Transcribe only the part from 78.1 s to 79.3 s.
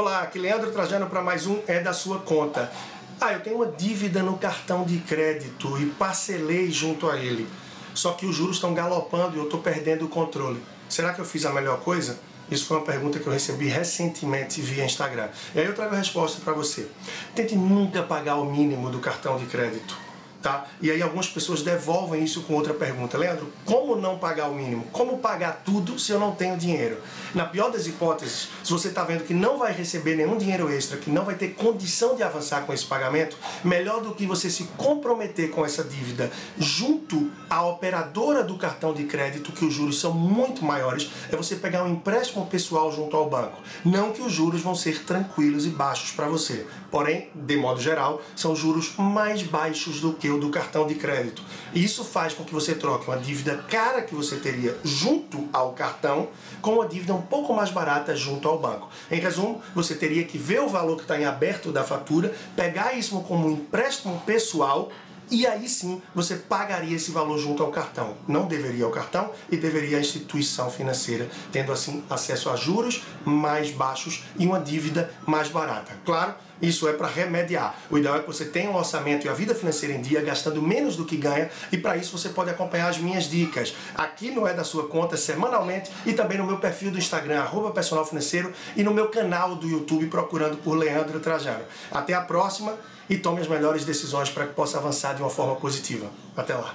é que você tenha um orçamento e